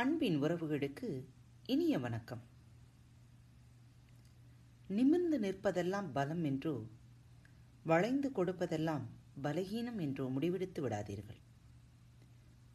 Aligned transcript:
அன்பின் 0.00 0.42
உறவுகளுக்கு 0.42 1.24
இனிய 1.66 1.98
வணக்கம். 1.98 2.40
நிமிர்ந்து 4.88 5.40
நிற்பதெல்லாம் 5.40 6.08
பலம் 6.12 6.44
என்றோ 6.44 6.86
வளைந்து 7.84 8.30
கொடுப்பதெல்லாம் 8.36 9.02
பலகீனம் 9.42 10.00
என்றோ 10.00 10.28
முடிவெடுத்து 10.28 10.88
விடாதீர்கள். 10.88 11.40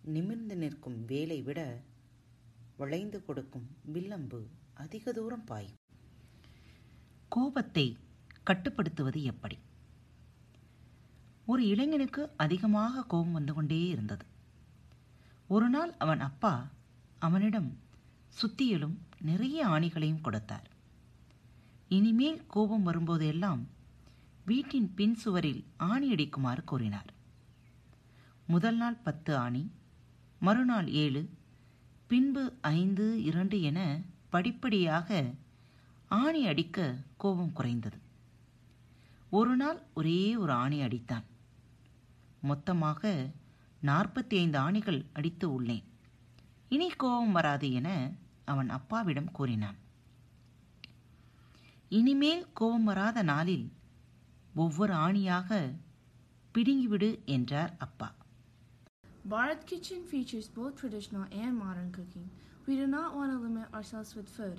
நிமிர்ந்து 0.01 0.55
நிற்கும் 0.55 1.05
வேலை 1.05 1.41
விட 1.41 1.81
வளைந்து 2.77 3.25
கொடுக்கும் 3.25 3.67
வில்லம்பு 3.83 4.47
அதிக 4.73 5.11
தூரம் 5.11 5.43
பாயும். 5.43 5.79
கோபத்தை 7.29 7.97
கட்டுப்படுத்துவது 8.43 9.23
எப்படி? 9.23 9.59
ஒரு 11.45 11.67
இளைஞனுக்கு 11.67 12.29
அதிகமாக 12.37 13.01
கோபம் 13.01 13.31
வந்து 13.31 13.53
கொண்டே 13.53 13.87
இருந்தது. 13.87 14.25
ஒரு 15.47 15.69
நாள் 15.69 15.93
அவன் 15.97 16.19
அப்பா 16.19 16.67
அவனிடம் 17.27 17.69
சுத்தியலும் 18.39 18.95
நிறைய 19.21 19.57
ஆணிகளையும் 19.67 20.21
கொடுத்தார். 20.21 20.67
இனிமேல் 21.89 22.39
கோபம் 22.47 22.85
வரும்போதெல்லாம் 22.87 23.61
வீட்டின் 24.45 24.89
பின் 24.97 25.15
சுவரில் 25.15 25.61
ஆணி 25.91 26.07
அடிக்குமாறு 26.13 26.63
கூறினார். 26.65 27.09
முதல் 28.47 28.77
நாள் 28.77 28.97
பத்து 29.07 29.31
ஆணி 29.37 29.63
மறுநாள் 30.39 30.89
ஏழு 31.03 31.21
பின்பு 32.11 32.43
ஐந்து 32.61 33.05
இரண்டு 33.23 33.57
என 33.69 33.79
படிப்படியாக 34.33 35.09
ஆணி 36.21 36.41
அடிக்க 36.47 36.79
கோபம் 37.17 37.55
குறைந்தது. 37.57 37.99
ஒரு 39.29 39.55
நாள் 39.55 39.79
ஒரே 39.93 40.19
ஒரு 40.43 40.53
ஆணி 40.63 40.77
அடித்தான். 40.79 41.25
மொத்தமாக 42.41 43.01
நாற்பத்தி 43.81 44.35
ஐந்து 44.43 44.59
ஆணிகள் 44.59 45.01
அடித்து 45.13 45.47
உள்ளேன். 45.53 45.85
இனி 46.75 46.87
கோபம் 47.01 47.33
வராது 47.37 47.67
என 47.79 47.89
அவன் 48.51 48.69
அப்பாவிடம் 48.77 49.31
கூறினான் 49.37 49.77
இனிமேல் 51.89 52.43
கோபம் 52.59 52.87
வராத 52.89 53.23
நாளில் 53.23 53.65
ஒவ்வொரு 54.55 54.93
ஆணியாக 55.05 55.49
பிடுங்கிவிடு 56.55 57.11
என்றார் 57.37 57.73
அப்பா 57.87 58.09
Bharat 59.27 59.61
Kitchen 59.65 60.01
features 60.05 60.47
both 60.47 60.73
traditional 60.75 61.23
and 61.33 61.53
modern 61.57 61.91
cooking. 61.91 62.25
We 62.67 62.73
do 62.75 62.85
not 62.87 63.15
want 63.15 63.31
to 63.31 63.37
limit 63.37 63.73
ourselves 63.73 64.15
with 64.15 64.29
food. 64.29 64.57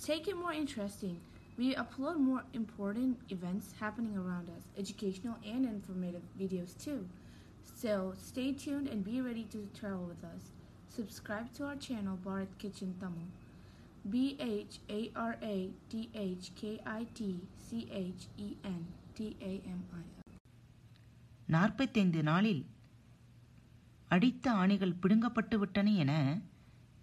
Take 0.00 0.26
it 0.26 0.36
more 0.36 0.52
interesting. 0.52 1.16
We 1.58 1.68
upload 1.74 2.16
more 2.20 2.42
important 2.52 3.12
events 3.28 3.66
happening 3.80 4.16
around 4.16 4.48
us, 4.48 4.64
educational 4.76 5.36
and 5.46 5.64
informative 5.66 6.24
videos 6.36 6.72
too. 6.76 7.00
So 7.74 7.92
stay 8.20 8.52
tuned 8.54 8.88
and 8.88 9.04
be 9.04 9.20
ready 9.20 9.44
to 9.54 9.60
travel 9.72 10.04
with 10.04 10.24
us. 10.24 10.42
Subscribe 10.94 11.48
to 11.56 11.62
our 11.66 11.76
channel 11.76 12.16
Bharat 12.24 12.52
Kitchen 12.62 12.92
Tamil. 13.00 13.28
B 14.12 14.20
H 14.38 14.76
A 14.88 15.00
R 15.24 15.34
A 15.40 15.56
T 15.88 16.08
H 16.12 16.46
K 16.54 16.80
I 16.84 17.06
T 17.18 17.26
C 17.66 17.80
H 17.98 18.22
E 18.36 18.48
N 18.62 18.80
T 19.14 19.36
A 19.40 19.52
M 19.72 19.82
I 19.98 20.06
நாற்பத்தைந்து 21.46 22.22
நாளில் 22.22 22.62
அடித்த 24.08 24.52
ஆணிகள் 24.52 24.94
பிடுங்கப்பட்டு 25.02 25.54
விட்டன 25.54 25.92
என 25.92 26.12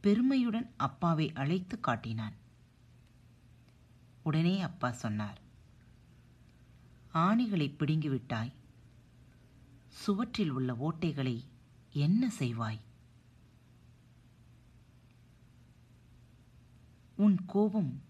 பெருமையுடன் 0.01 0.67
அப்பாவை 0.77 1.27
அழைத்து 1.33 1.79
காட்டினான். 1.79 2.35
உடனே 4.23 4.55
அப்பா 4.69 4.91
சொன்னார் 5.03 5.39
ஆணிகளை 7.13 7.69
பிடுங்கிவிட்டாய் 7.79 8.53
சுவற்றில் 9.87 10.49
உள்ள 10.49 10.73
ஓட்டைகளை 10.89 11.37
என்ன 12.05 12.31
செய்வாய்? 12.39 12.79
உன் 17.17 17.45
கோபம் 17.45 18.01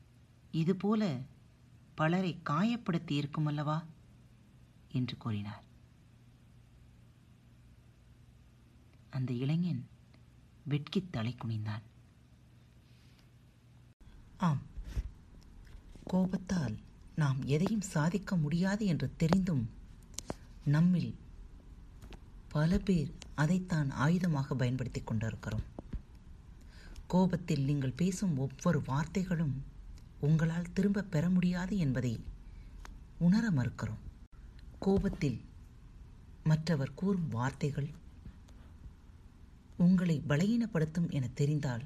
இதுபோல 0.51 1.17
பலரை 1.95 2.39
காயப்படுத்தி 2.49 3.11
இருக்குமல்லவா 3.11 3.83
என்று 4.91 5.17
கூறினார். 5.17 5.63
அந்த 9.09 9.33
இளைஞன் 9.33 9.87
வெட்கி 10.63 11.07
தலை 11.11 11.35
குனிந்தான். 11.45 11.81
ஆம் 14.37 14.61
கோபத்தால் 16.05 16.77
நாம் 17.15 17.45
எதையும் 17.45 17.81
சாதிக்க 17.81 18.35
முடியாது 18.35 18.85
என்று 18.85 19.15
தெரிந்தும் 19.17 19.69
நம்மில் 20.65 21.15
பல 22.47 22.77
பேர் 22.77 23.11
அதைத்தான் 23.35 23.91
ஆயுதமாக 23.91 24.53
பயன்படுத்திக் 24.53 25.07
கொண்டிருக்கிறோம். 25.07 25.76
கோபத்தில் 27.07 27.63
நீங்கள் 27.63 27.93
பேசும் 27.95 28.37
ஒவ்வொரு 28.37 28.81
வார்த்தைகளும் 28.87 29.53
உங்களால் 30.19 30.73
திரும்ப 30.73 31.01
பெற 31.01 31.29
முடியாது 31.29 31.77
என்பதை 31.77 32.23
உணர 33.17 33.49
மறுக்கிறோம். 33.49 34.03
கோபத்தில் 34.79 35.41
மற்றவர் 36.43 36.93
கூறும் 36.93 37.29
வார்த்தைகள் 37.29 37.89
உங்களை 39.77 40.21
பலகீனப்படுத்தும் 40.29 41.09
என 41.09 41.27
தெரிந்தால் 41.33 41.83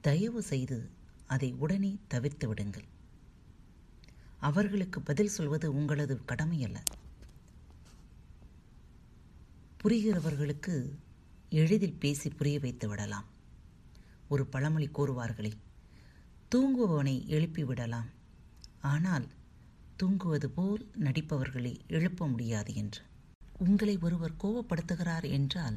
தயவு 0.00 0.42
செய்து 0.42 0.90
அதை 1.26 1.52
உடனே 1.52 1.98
தவிர்த்து 2.08 2.48
விடுங்கள். 2.48 2.84
அவர்களுக்கு 4.40 5.00
பதில் 5.00 5.28
சொல்வது 5.28 5.74
உங்களது 5.74 6.20
கடமையல்ல. 6.28 6.76
புரிகிறவர்களுக்கு 9.84 10.88
எளிதில் 11.50 12.00
பேசி 12.00 12.30
புரிய 12.30 12.58
வைத்து 12.58 12.88
விடலாம். 12.88 13.31
ஒரு 14.32 14.44
பழமொழி 14.54 14.88
கூறுவார்களே 14.96 15.52
தூங்குபவனை 16.52 17.14
எழுப்பி 17.36 17.62
விடலாம். 17.64 18.10
ஆனால் 18.92 19.26
தூங்குவது 20.00 20.48
போல் 20.56 20.82
நடிப்பவர்களை 21.00 21.72
எழுப்ப 21.96 22.28
முடியாது 22.32 22.72
என்று. 22.74 23.02
உங்களை 23.66 23.94
ஒருவர் 24.06 24.40
கோபப்படுத்துகிறார் 24.44 25.26
என்றால் 25.30 25.76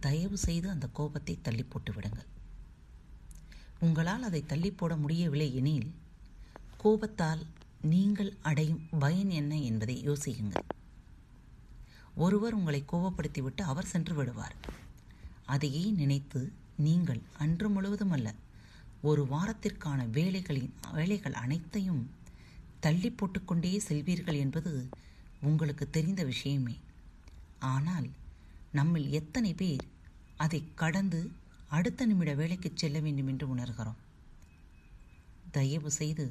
தயவு 0.00 0.36
செய்து 0.46 0.68
அந்த 0.70 0.86
கோபத்தை 0.98 1.34
தள்ளி 1.46 1.64
போட்டு 1.64 1.92
விடுங்கள். 1.92 2.28
உங்களால் 3.86 4.26
அதை 4.28 4.42
தள்ளி 4.46 4.70
போட 4.70 4.92
முடியவில்லை 4.96 5.48
எனில் 5.60 5.90
கோபத்தால் 6.76 7.42
நீங்கள் 7.92 8.32
அடையும் 8.48 8.82
பயன் 8.98 9.32
என்ன 9.40 9.52
என்பதை 9.68 9.96
யோசியுங்கள். 10.08 10.66
ஒருவர் 12.24 12.56
உங்களை 12.58 12.80
கோபப்படுத்திவிட்டு 12.92 13.62
அவர் 13.72 13.90
சென்று 13.92 14.14
விடுவார். 14.14 14.56
அதையே 15.54 15.84
நினைத்து 16.00 16.40
நீங்கள் 16.80 17.20
அன்று 17.38 17.68
முழுவதும் 17.68 18.10
அல்ல 18.10 18.28
ஒரு 19.00 19.22
வாரத்திற்கான 19.24 20.00
வேலைகளின் 20.10 20.70
வேலைகள் 20.92 21.32
அனைத்தையும் 21.32 22.02
தள்ளி 22.80 23.10
போட்டுக்கொண்டே 23.10 23.72
செல்வீர்கள் 23.88 24.38
என்பது 24.38 24.72
உங்களுக்கு 25.40 25.84
தெரிந்த 25.90 26.24
விஷயமே. 26.24 26.76
ஆனால் 27.72 28.08
நம்மில் 28.72 29.08
எத்தனை 29.10 29.52
பேர் 29.54 29.84
அதை 30.36 30.60
கடந்து 30.74 31.20
அடுத்த 31.68 32.06
நிமிட 32.06 32.30
வேலைக்கு 32.34 32.70
செல்ல 32.74 32.98
வேண்டும் 33.00 33.26
என்று 33.26 33.46
உணர்கிறோம்? 33.54 34.00
தயவு 35.50 35.90
செய்து 35.90 36.24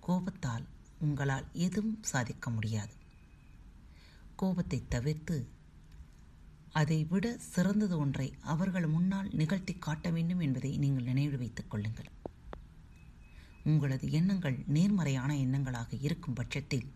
கோபத்தால் 0.00 0.66
உங்களால் 0.98 1.46
எதுவும் 1.52 2.00
சாதிக்க 2.02 2.50
முடியாது. 2.50 2.94
கோபத்தை 4.36 4.78
தவிர்த்து 4.88 5.36
அதை 6.72 7.04
விட 7.04 7.26
சிறந்தது 7.38 7.98
ஒன்றை 7.98 8.32
அவர்கள் 8.42 8.86
முன்னால் 8.86 9.28
நிகழ்த்தி 9.32 9.74
காட்ட 9.78 10.10
வேண்டும் 10.10 10.40
என்பதை 10.40 10.70
நீங்கள் 10.78 11.02
நினைவில் 11.02 11.38
வைத்துக் 11.38 11.70
கொள்ளுங்கள். 11.70 12.08
உங்களது 13.64 14.06
எண்ணங்கள் 14.10 14.56
நேர்மறையான 14.66 15.30
எண்ணங்களாக 15.34 15.98
இருக்கும் 16.00 16.34
பட்சத்தில் 16.34 16.88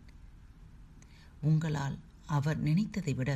உங்களால் 1.41 1.97
அவர் 2.27 2.63
நினைத்ததை 2.65 3.15
விட 3.15 3.31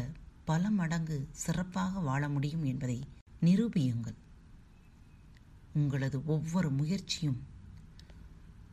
பல 0.44 0.70
மடங்கு 0.70 1.28
சிறப்பாக 1.30 2.00
வாழ 2.00 2.22
முடியும் 2.28 2.64
என்பதை 2.64 2.98
நிரூபியுங்கள். 3.42 4.18
உங்களது 5.72 6.18
ஒவ்வொரு 6.26 6.70
முயற்சியும் 6.70 7.40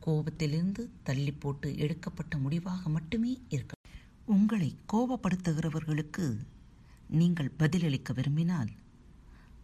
கோபத்திலிருந்து 0.06 0.82
தள்ளி 1.02 1.32
போட்டு 1.32 1.68
எடுக்கப்பட்ட 1.76 2.36
முடிவாக 2.38 2.88
மட்டுமே 2.88 3.32
இருக்க 3.48 3.74
உங்களை 4.24 4.70
கோபப்படுத்துகிறவர்களுக்கு 4.92 6.24
நீங்கள் 7.08 7.52
பதிலளிக்க 7.58 8.12
விரும்பினால் 8.12 8.68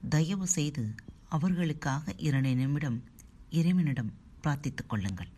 தயவு 0.08 0.46
செய்து 0.46 0.94
அவர்களுக்காக 1.28 2.14
இரண்டு 2.16 2.54
நிமிடம் 2.54 3.02
இறைவனிடம் 3.50 4.12
பிரார்த்தித்துக் 4.42 4.88
கொள்ளுங்கள். 4.88 5.28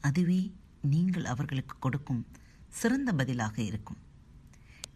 அதுவே 0.00 0.52
நீங்கள் 0.80 1.24
அவர்களுக்கு 1.24 1.78
கொடுக்கும் 1.78 2.26
சிறந்த 2.68 3.12
பதிலாக 3.12 3.62
இருக்கும். 3.62 3.96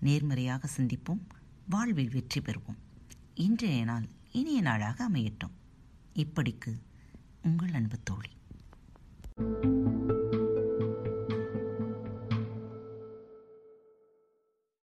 நேர்மறையாக 0.01 0.69
சிந்திப்போம் 0.77 1.21
வாழ்வில் 1.69 2.11
வெற்றி 2.11 2.41
பெறுவோம். 2.41 2.79
இன்றைய 3.35 3.85
நாள் 3.85 4.09
இனிய 4.33 4.61
நாளாக 4.61 5.11
அமையட்டும். 5.11 5.57
இப்படிக்கு 6.15 6.81
உங்கள் 7.43 7.73
அன்பு 7.73 7.99
தோழி. 8.03 8.31